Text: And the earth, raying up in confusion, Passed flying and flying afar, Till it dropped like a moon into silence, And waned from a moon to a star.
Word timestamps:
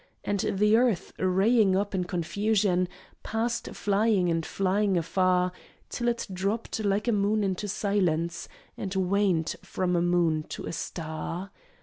And 0.23 0.39
the 0.39 0.77
earth, 0.77 1.13
raying 1.19 1.75
up 1.75 1.93
in 1.93 2.05
confusion, 2.05 2.89
Passed 3.21 3.69
flying 3.75 4.29
and 4.29 4.43
flying 4.43 4.97
afar, 4.97 5.51
Till 5.91 6.07
it 6.07 6.25
dropped 6.33 6.83
like 6.83 7.07
a 7.07 7.11
moon 7.11 7.43
into 7.43 7.67
silence, 7.67 8.49
And 8.75 8.95
waned 8.95 9.57
from 9.61 9.95
a 9.95 10.01
moon 10.01 10.47
to 10.49 10.65
a 10.65 10.71
star. 10.73 11.51